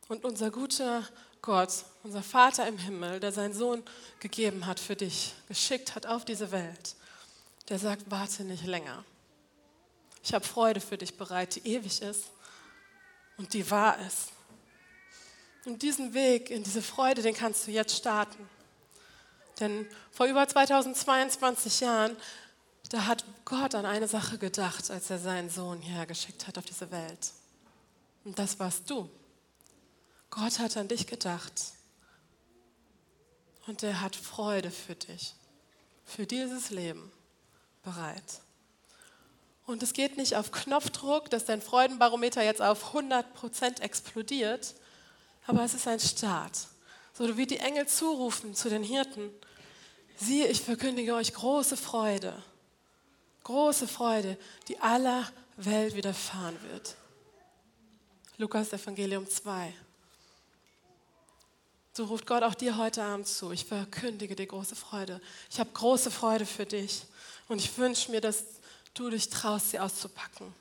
Und 0.09 0.25
unser 0.25 0.49
guter 0.49 1.07
Gott, 1.43 1.85
unser 2.03 2.23
Vater 2.23 2.67
im 2.67 2.79
Himmel, 2.79 3.19
der 3.19 3.31
seinen 3.31 3.53
Sohn 3.53 3.83
gegeben 4.19 4.65
hat 4.65 4.79
für 4.79 4.95
dich, 4.95 5.35
geschickt 5.47 5.93
hat 5.93 6.07
auf 6.07 6.25
diese 6.25 6.51
Welt, 6.51 6.95
der 7.69 7.77
sagt, 7.77 8.09
warte 8.09 8.43
nicht 8.43 8.65
länger. 8.65 9.05
Ich 10.23 10.33
habe 10.33 10.43
Freude 10.43 10.81
für 10.81 10.97
dich 10.97 11.15
bereit, 11.15 11.55
die 11.55 11.67
ewig 11.67 12.01
ist 12.01 12.25
und 13.37 13.53
die 13.53 13.69
wahr 13.69 13.97
ist. 14.05 14.31
Und 15.65 15.83
diesen 15.83 16.15
Weg 16.15 16.49
in 16.49 16.63
diese 16.63 16.81
Freude, 16.81 17.21
den 17.21 17.35
kannst 17.35 17.67
du 17.67 17.71
jetzt 17.71 17.95
starten. 17.95 18.49
Denn 19.59 19.87
vor 20.11 20.25
über 20.25 20.47
2022 20.47 21.81
Jahren, 21.81 22.17
da 22.89 23.05
hat 23.05 23.23
Gott 23.45 23.75
an 23.75 23.85
eine 23.85 24.07
Sache 24.07 24.39
gedacht, 24.39 24.89
als 24.89 25.11
er 25.11 25.19
seinen 25.19 25.51
Sohn 25.51 25.79
hierher 25.81 26.07
geschickt 26.07 26.47
hat 26.47 26.57
auf 26.57 26.65
diese 26.65 26.89
Welt. 26.89 27.31
Und 28.23 28.39
das 28.39 28.59
warst 28.59 28.89
du. 28.89 29.07
Gott 30.29 30.59
hat 30.59 30.77
an 30.77 30.87
dich 30.87 31.07
gedacht. 31.07 31.53
Und 33.67 33.83
er 33.83 34.01
hat 34.01 34.15
Freude 34.15 34.71
für 34.71 34.95
dich, 34.95 35.35
für 36.05 36.25
dieses 36.25 36.69
Leben 36.69 37.11
bereit. 37.83 38.41
Und 39.65 39.83
es 39.83 39.93
geht 39.93 40.17
nicht 40.17 40.35
auf 40.35 40.51
Knopfdruck, 40.51 41.29
dass 41.29 41.45
dein 41.45 41.61
Freudenbarometer 41.61 42.43
jetzt 42.43 42.61
auf 42.61 42.95
100% 42.95 43.81
explodiert, 43.81 44.73
aber 45.45 45.63
es 45.63 45.75
ist 45.75 45.87
ein 45.87 45.99
Start. 45.99 46.67
So 47.13 47.37
wie 47.37 47.45
die 47.45 47.59
Engel 47.59 47.87
zurufen 47.87 48.55
zu 48.55 48.69
den 48.69 48.81
Hirten, 48.81 49.29
siehe, 50.17 50.47
ich 50.47 50.61
verkündige 50.61 51.13
euch 51.13 51.33
große 51.33 51.77
Freude, 51.77 52.41
große 53.43 53.87
Freude, 53.87 54.37
die 54.67 54.79
aller 54.79 55.31
Welt 55.57 55.95
widerfahren 55.95 56.57
wird. 56.71 56.95
Lukas 58.37 58.73
Evangelium 58.73 59.29
2. 59.29 59.73
So 61.93 62.05
ruft 62.05 62.27
Gott 62.27 62.43
auch 62.43 62.55
dir 62.55 62.77
heute 62.77 63.03
Abend 63.03 63.27
zu. 63.27 63.51
Ich 63.51 63.65
verkündige 63.65 64.35
dir 64.35 64.47
große 64.47 64.75
Freude. 64.75 65.19
Ich 65.49 65.59
habe 65.59 65.71
große 65.71 66.11
Freude 66.11 66.45
für 66.45 66.65
dich. 66.65 67.03
Und 67.47 67.59
ich 67.59 67.77
wünsche 67.77 68.11
mir, 68.11 68.21
dass 68.21 68.43
du 68.93 69.09
dich 69.09 69.29
traust, 69.29 69.71
sie 69.71 69.79
auszupacken. 69.79 70.53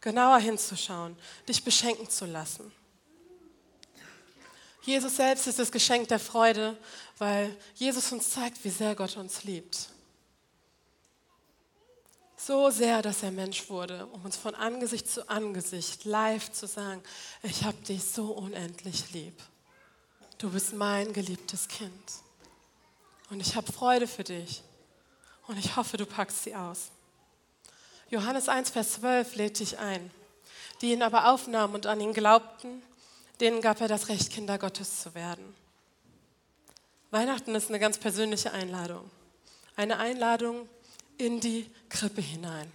Genauer 0.00 0.38
hinzuschauen, 0.38 1.16
dich 1.48 1.64
beschenken 1.64 2.08
zu 2.08 2.26
lassen. 2.26 2.72
Jesus 4.82 5.16
selbst 5.16 5.48
ist 5.48 5.58
das 5.58 5.72
Geschenk 5.72 6.06
der 6.08 6.20
Freude, 6.20 6.76
weil 7.18 7.56
Jesus 7.74 8.12
uns 8.12 8.30
zeigt, 8.30 8.62
wie 8.64 8.70
sehr 8.70 8.94
Gott 8.94 9.16
uns 9.16 9.42
liebt. 9.42 9.88
So 12.36 12.70
sehr, 12.70 13.02
dass 13.02 13.24
er 13.24 13.32
Mensch 13.32 13.68
wurde, 13.68 14.06
um 14.06 14.24
uns 14.24 14.36
von 14.36 14.54
Angesicht 14.54 15.10
zu 15.10 15.28
Angesicht 15.28 16.04
live 16.04 16.52
zu 16.52 16.68
sagen, 16.68 17.02
ich 17.42 17.64
habe 17.64 17.78
dich 17.82 18.04
so 18.04 18.26
unendlich 18.26 19.10
lieb. 19.12 19.34
Du 20.38 20.50
bist 20.50 20.74
mein 20.74 21.12
geliebtes 21.12 21.66
Kind. 21.66 22.12
Und 23.30 23.40
ich 23.40 23.56
habe 23.56 23.72
Freude 23.72 24.06
für 24.06 24.24
dich. 24.24 24.62
Und 25.46 25.58
ich 25.58 25.76
hoffe, 25.76 25.96
du 25.96 26.04
packst 26.04 26.44
sie 26.44 26.54
aus. 26.54 26.90
Johannes 28.10 28.48
1, 28.48 28.70
Vers 28.70 28.92
12 28.94 29.36
lädt 29.36 29.58
dich 29.58 29.78
ein. 29.78 30.10
Die 30.80 30.92
ihn 30.92 31.02
aber 31.02 31.32
aufnahmen 31.32 31.74
und 31.74 31.86
an 31.86 32.00
ihn 32.00 32.12
glaubten, 32.12 32.82
denen 33.40 33.60
gab 33.62 33.80
er 33.80 33.88
das 33.88 34.08
Recht, 34.08 34.30
Kinder 34.30 34.58
Gottes 34.58 35.02
zu 35.02 35.14
werden. 35.14 35.54
Weihnachten 37.10 37.54
ist 37.54 37.68
eine 37.68 37.78
ganz 37.78 37.98
persönliche 37.98 38.52
Einladung. 38.52 39.10
Eine 39.74 39.98
Einladung 39.98 40.68
in 41.16 41.40
die 41.40 41.70
Krippe 41.88 42.20
hinein. 42.20 42.70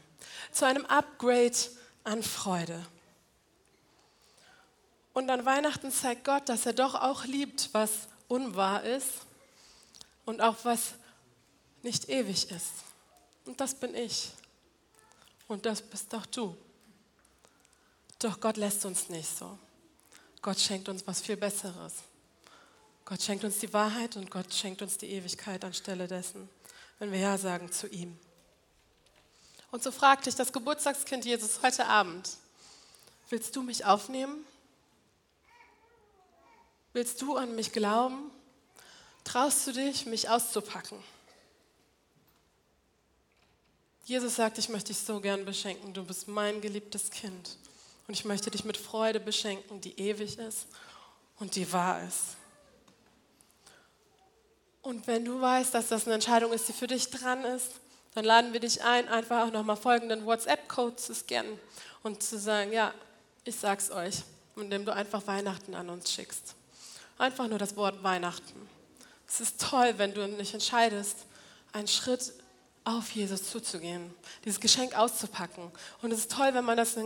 Zu 0.52 0.66
einem 0.66 0.86
Upgrade 0.88 1.56
an 2.04 2.24
Freude. 2.24 2.84
Und 5.14 5.30
an 5.30 5.46
Weihnachten 5.46 5.92
zeigt 5.92 6.24
Gott, 6.24 6.48
dass 6.48 6.66
er 6.66 6.74
doch 6.74 6.96
auch 6.96 7.26
liebt, 7.26 7.70
was 7.74 8.08
unwahr 8.28 8.84
ist 8.84 9.26
und 10.26 10.42
auch 10.42 10.58
was 10.64 10.94
nicht 11.84 12.10
ewig 12.10 12.50
ist. 12.52 12.72
Und 13.46 13.60
das 13.60 13.76
bin 13.76 13.94
ich. 13.96 14.32
Und 15.48 15.66
das 15.66 15.82
bist 15.82 16.14
doch 16.14 16.26
du. 16.26 16.56
Doch 18.20 18.40
Gott 18.40 18.56
lässt 18.56 18.86
uns 18.86 19.10
nicht 19.10 19.38
so. 19.38 19.58
Gott 20.42 20.60
schenkt 20.60 20.88
uns 20.88 21.06
was 21.06 21.22
viel 21.22 21.38
Besseres. 21.38 21.94
Gott 23.04 23.22
schenkt 23.22 23.44
uns 23.44 23.60
die 23.60 23.74
Wahrheit 23.74 24.16
und 24.16 24.32
Gott 24.32 24.54
schenkt 24.54 24.82
uns 24.82 24.98
die 24.98 25.08
Ewigkeit 25.08 25.66
anstelle 25.66 26.08
dessen, 26.08 26.48
wenn 27.00 27.12
wir 27.12 27.20
Ja 27.20 27.38
sagen 27.38 27.72
zu 27.72 27.88
ihm. 27.88 28.18
Und 29.72 29.84
so 29.84 29.92
fragt 29.92 30.26
dich 30.26 30.36
das 30.36 30.54
Geburtstagskind 30.54 31.26
Jesus 31.26 31.62
heute 31.62 31.88
Abend, 31.88 32.38
willst 33.30 33.56
du 33.56 33.64
mich 33.64 33.86
aufnehmen? 33.86 34.46
Willst 36.94 37.22
du 37.22 37.38
an 37.38 37.56
mich 37.56 37.72
glauben? 37.72 38.32
Traust 39.24 39.68
du 39.68 39.72
dich, 39.72 40.06
mich 40.06 40.30
auszupacken? 40.30 40.98
Jesus 44.06 44.36
sagt, 44.36 44.58
ich 44.58 44.68
möchte 44.68 44.88
dich 44.92 45.00
so 45.00 45.22
gern 45.22 45.46
beschenken. 45.46 45.94
Du 45.94 46.04
bist 46.04 46.28
mein 46.28 46.60
geliebtes 46.60 47.12
Kind. 47.12 47.58
Und 48.08 48.14
ich 48.14 48.26
möchte 48.26 48.52
dich 48.52 48.66
mit 48.66 48.76
Freude 48.76 49.20
beschenken, 49.20 49.80
die 49.80 49.98
ewig 49.98 50.38
ist 50.38 50.68
und 51.40 51.56
die 51.56 51.72
wahr 51.72 52.06
ist. 52.06 52.36
Und 54.82 55.08
wenn 55.08 55.24
du 55.24 55.40
weißt, 55.40 55.74
dass 55.74 55.90
das 55.90 56.06
eine 56.06 56.16
Entscheidung 56.16 56.52
ist, 56.52 56.68
die 56.68 56.74
für 56.74 56.88
dich 56.88 57.10
dran 57.10 57.46
ist, 57.46 57.72
dann 58.14 58.26
laden 58.26 58.52
wir 58.52 58.60
dich 58.60 58.84
ein, 58.84 59.08
einfach 59.08 59.48
auch 59.48 59.52
nochmal 59.54 59.78
folgenden 59.78 60.26
WhatsApp-Code 60.26 60.98
zu 60.98 61.16
scannen 61.16 61.58
und 62.04 62.22
zu 62.22 62.38
sagen, 62.38 62.74
ja, 62.74 62.94
ich 63.46 63.56
sag's 63.56 63.92
euch, 63.92 64.24
indem 64.58 64.84
du 64.84 64.94
einfach 64.94 65.26
Weihnachten 65.28 65.76
an 65.76 65.90
uns 65.90 66.12
schickst. 66.12 66.56
Einfach 67.22 67.48
nur 67.48 67.60
das 67.60 67.76
Wort 67.76 68.02
Weihnachten. 68.02 68.68
Es 69.28 69.42
ist 69.42 69.62
toll, 69.62 69.94
wenn 69.98 70.12
du 70.12 70.28
dich 70.28 70.56
entscheidest, 70.56 71.18
einen 71.72 71.88
Schritt 71.88 72.34
auf 72.84 73.12
Jesus 73.12 73.48
zuzugehen, 73.48 74.12
dieses 74.44 74.60
Geschenk 74.60 74.98
auszupacken. 74.98 75.72
Und 76.02 76.12
es 76.12 76.22
ist 76.22 76.32
toll, 76.32 76.56
wenn 76.56 76.66
man 76.66 76.78
das 76.78 76.98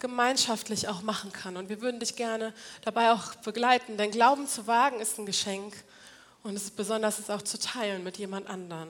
gemeinschaftlich 0.00 0.88
auch 0.88 1.02
machen 1.02 1.34
kann. 1.34 1.58
Und 1.58 1.68
wir 1.68 1.82
würden 1.82 2.00
dich 2.00 2.16
gerne 2.16 2.54
dabei 2.80 3.12
auch 3.12 3.34
begleiten, 3.34 3.98
denn 3.98 4.10
Glauben 4.10 4.48
zu 4.48 4.66
wagen 4.66 5.00
ist 5.00 5.18
ein 5.18 5.26
Geschenk 5.26 5.74
und 6.42 6.56
es 6.56 6.64
ist 6.64 6.76
besonders, 6.76 7.18
es 7.18 7.28
auch 7.28 7.42
zu 7.42 7.58
teilen 7.58 8.02
mit 8.02 8.16
jemand 8.16 8.48
anderen. 8.48 8.88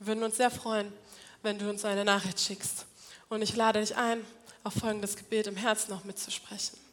Wir 0.00 0.08
würden 0.08 0.22
uns 0.22 0.36
sehr 0.36 0.50
freuen, 0.50 0.92
wenn 1.40 1.58
du 1.58 1.70
uns 1.70 1.82
eine 1.86 2.04
Nachricht 2.04 2.38
schickst. 2.40 2.84
Und 3.30 3.40
ich 3.40 3.56
lade 3.56 3.80
dich 3.80 3.96
ein, 3.96 4.22
auf 4.64 4.74
folgendes 4.74 5.16
Gebet 5.16 5.46
im 5.46 5.56
Herzen 5.56 5.92
noch 5.92 6.04
mitzusprechen. 6.04 6.83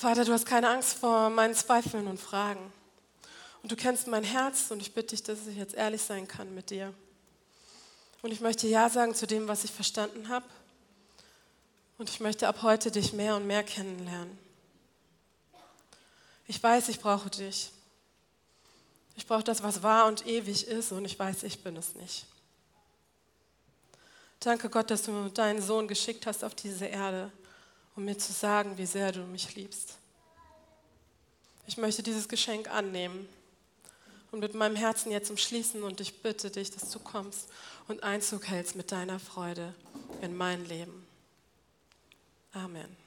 Vater, 0.00 0.24
du 0.24 0.32
hast 0.32 0.46
keine 0.46 0.70
Angst 0.70 0.94
vor 0.94 1.28
meinen 1.28 1.54
Zweifeln 1.54 2.06
und 2.06 2.18
Fragen. 2.18 2.72
Und 3.62 3.70
du 3.70 3.76
kennst 3.76 4.06
mein 4.06 4.24
Herz 4.24 4.70
und 4.70 4.80
ich 4.80 4.94
bitte 4.94 5.08
dich, 5.08 5.22
dass 5.22 5.46
ich 5.46 5.58
jetzt 5.58 5.74
ehrlich 5.74 6.00
sein 6.00 6.26
kann 6.26 6.54
mit 6.54 6.70
dir. 6.70 6.94
Und 8.22 8.32
ich 8.32 8.40
möchte 8.40 8.66
Ja 8.66 8.88
sagen 8.88 9.14
zu 9.14 9.26
dem, 9.26 9.46
was 9.46 9.62
ich 9.62 9.70
verstanden 9.70 10.30
habe. 10.30 10.46
Und 11.98 12.08
ich 12.08 12.18
möchte 12.18 12.48
ab 12.48 12.62
heute 12.62 12.90
dich 12.90 13.12
mehr 13.12 13.36
und 13.36 13.46
mehr 13.46 13.62
kennenlernen. 13.62 14.38
Ich 16.46 16.62
weiß, 16.62 16.88
ich 16.88 17.00
brauche 17.00 17.28
dich. 17.28 17.70
Ich 19.16 19.26
brauche 19.26 19.44
das, 19.44 19.62
was 19.62 19.82
wahr 19.82 20.06
und 20.06 20.26
ewig 20.26 20.66
ist 20.66 20.92
und 20.92 21.04
ich 21.04 21.18
weiß, 21.18 21.42
ich 21.42 21.62
bin 21.62 21.76
es 21.76 21.94
nicht. 21.94 22.24
Danke 24.40 24.70
Gott, 24.70 24.90
dass 24.90 25.02
du 25.02 25.28
deinen 25.28 25.60
Sohn 25.60 25.86
geschickt 25.86 26.24
hast 26.24 26.42
auf 26.42 26.54
diese 26.54 26.86
Erde, 26.86 27.30
um 27.96 28.06
mir 28.06 28.16
zu 28.16 28.32
sagen, 28.32 28.78
wie 28.78 28.86
sehr 28.86 29.12
du 29.12 29.20
mich 29.24 29.54
liebst. 29.56 29.99
Ich 31.70 31.76
möchte 31.76 32.02
dieses 32.02 32.28
Geschenk 32.28 32.68
annehmen 32.68 33.28
und 34.32 34.40
mit 34.40 34.56
meinem 34.56 34.74
Herzen 34.74 35.12
jetzt 35.12 35.30
umschließen 35.30 35.84
und 35.84 36.00
ich 36.00 36.20
bitte 36.20 36.50
dich, 36.50 36.72
dass 36.72 36.90
du 36.90 36.98
kommst 36.98 37.48
und 37.86 38.02
Einzug 38.02 38.48
hältst 38.48 38.74
mit 38.74 38.90
deiner 38.90 39.20
Freude 39.20 39.72
in 40.20 40.36
mein 40.36 40.66
Leben. 40.66 41.06
Amen. 42.52 42.99